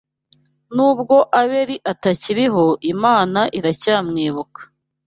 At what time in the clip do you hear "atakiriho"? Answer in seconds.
1.91-2.65